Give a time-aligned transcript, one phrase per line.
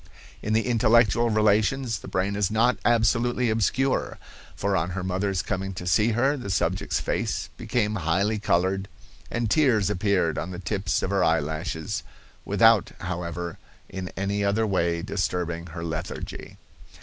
[0.41, 4.17] "In the intellectual relations the brain is not absolutely obscure,
[4.55, 8.87] for on her mother's coming to see her the subject's face became highly colored,
[9.29, 12.01] and tears appeared on the tips of her eyelashes,
[12.45, 13.59] without, however,
[13.89, 16.57] in any other way disturbing her lethargy.